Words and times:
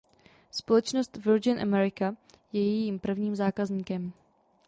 Společnost 0.51 1.17
Virgin 1.17 1.59
America 1.61 2.15
je 2.53 2.61
jejím 2.61 2.99
prvním 2.99 3.35
zákazníkem. 3.35 4.11